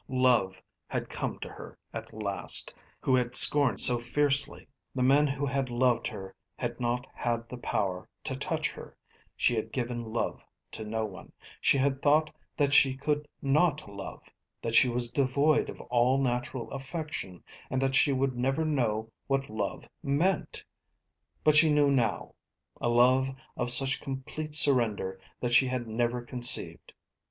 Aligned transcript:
Love 0.07 0.63
had 0.87 1.11
come 1.11 1.37
to 1.37 1.47
her 1.47 1.77
at 1.93 2.11
last 2.11 2.73
who 3.01 3.13
had 3.13 3.35
scorned 3.35 3.75
it 3.77 3.83
so 3.83 3.99
fiercely. 3.99 4.67
The 4.95 5.03
men 5.03 5.27
who 5.27 5.45
had 5.45 5.69
loved 5.69 6.07
her 6.07 6.33
had 6.57 6.79
not 6.79 7.05
had 7.13 7.47
the 7.49 7.59
power 7.59 8.09
to 8.23 8.35
touch 8.35 8.71
her, 8.71 8.97
she 9.37 9.55
had 9.55 9.71
given 9.71 10.03
love 10.11 10.41
to 10.71 10.83
no 10.83 11.05
one, 11.05 11.31
she 11.61 11.77
had 11.77 12.01
thought 12.01 12.33
that 12.57 12.73
she 12.73 12.97
could 12.97 13.27
not 13.43 13.87
love, 13.87 14.23
that 14.63 14.73
she 14.73 14.89
was 14.89 15.11
devoid 15.11 15.69
of 15.69 15.79
all 15.81 16.17
natural 16.17 16.71
affection 16.71 17.43
and 17.69 17.79
that 17.79 17.93
she 17.93 18.11
would 18.11 18.35
never 18.35 18.65
know 18.65 19.11
what 19.27 19.51
love 19.51 19.87
meant. 20.01 20.65
But 21.43 21.55
she 21.55 21.71
knew 21.71 21.91
now 21.91 22.33
a 22.77 22.89
love 22.89 23.35
of 23.55 23.69
such 23.69 24.01
complete 24.01 24.55
surrender 24.55 25.19
that 25.41 25.53
she 25.53 25.67
had 25.67 25.87
never 25.87 26.23
conceived. 26.23 26.91